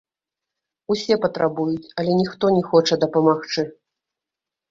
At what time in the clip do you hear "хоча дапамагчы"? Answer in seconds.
2.71-3.61